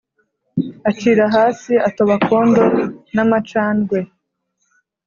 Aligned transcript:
acira 0.89 1.23
hasi 1.35 1.73
atoba 1.87 2.13
akondo 2.19 2.63
n 3.15 3.17
amacandwe 3.25 3.99